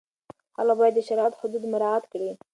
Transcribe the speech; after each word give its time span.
خلع 0.55 0.73
باید 0.79 0.93
د 0.97 0.99
شریعت 1.07 1.33
حدود 1.39 1.63
مراعت 1.73 2.03
کړي. 2.11 2.29